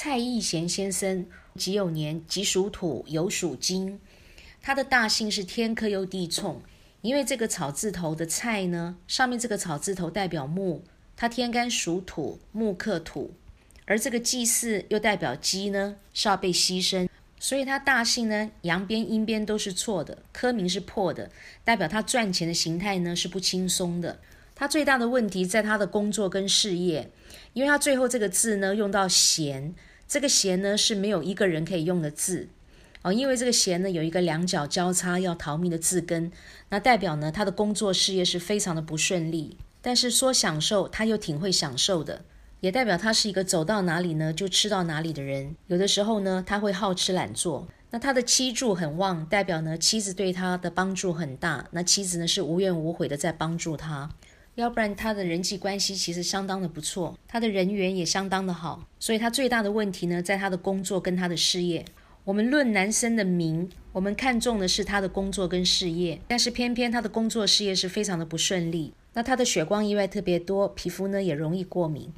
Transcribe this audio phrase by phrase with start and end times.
[0.00, 1.26] 蔡义贤先生
[1.56, 3.98] 己酉年，己属土，酉属金。
[4.62, 6.62] 他的大姓是天克又地冲，
[7.00, 10.82] 因为这个草字头的蔡呢，上面这个草字头代表木，
[11.16, 13.34] 他天干属土，木克土，
[13.86, 17.08] 而这个祭祀又代表鸡呢，是要被牺牲。
[17.40, 21.28] 所以他大姓呢，阳边阴边都是错的，科名是破的，
[21.64, 24.20] 代表他赚钱的形态呢是不轻松的。
[24.58, 27.12] 他最大的问题在他的工作跟事业，
[27.52, 29.72] 因为他最后这个字呢用到闲，
[30.08, 32.48] 这个闲呢是没有一个人可以用的字
[33.02, 36.32] 哦，因为这个闲呢有一个两脚交叉要逃命的字根，
[36.70, 39.56] 那代表呢他的工作事业是非常的不顺利。
[39.80, 42.24] 但是说享受，他又挺会享受的。
[42.58, 45.54] 也代表他是一个走到哪里呢就吃到哪里的人。
[45.68, 47.68] 有的时候呢，他会好吃懒做。
[47.90, 51.68] 那他的妻柱很旺，代表呢妻子对他的帮助很大。
[51.70, 54.10] 那妻子呢是无怨无悔的在帮助他，
[54.60, 58.82] 要不然他的人际关系其实相当的不错，他的人缘也相当的好。
[58.98, 61.84] 所以他最大的问题呢，在他的工作跟他的事业。
[62.24, 68.92] 我们论男生的名，我们看重的是他的工作跟事业，但是偏偏他的工作事业是非常的不顺利。
[69.14, 72.12] 那他的血光意外特别多，皮肤呢也容易过敏。